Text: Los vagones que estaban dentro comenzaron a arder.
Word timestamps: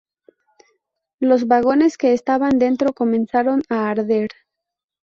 Los 1.19 1.45
vagones 1.47 1.95
que 1.99 2.13
estaban 2.13 2.57
dentro 2.57 2.91
comenzaron 2.93 3.61
a 3.69 3.87
arder. 3.91 4.29